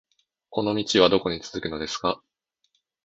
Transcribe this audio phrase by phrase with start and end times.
[0.49, 2.23] この道はどこに続くのですか